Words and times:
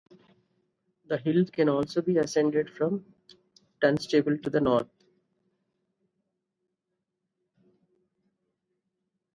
The 1.09 1.19
hill 1.19 1.45
can 1.45 1.69
also 1.69 2.01
be 2.01 2.17
ascended 2.17 2.71
from 2.71 3.05
Dunstable 3.81 4.35
to 4.39 4.49
the 4.49 4.59
north. 4.59 4.89